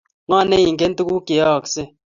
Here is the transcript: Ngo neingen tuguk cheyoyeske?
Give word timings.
Ngo 0.27 0.37
neingen 0.49 0.93
tuguk 0.97 1.23
cheyoyeske? 1.27 1.83